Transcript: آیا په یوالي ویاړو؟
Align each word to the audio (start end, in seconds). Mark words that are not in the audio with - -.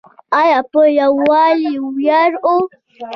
آیا 0.41 0.59
په 0.71 0.81
یوالي 0.99 1.75
ویاړو؟ 1.95 2.55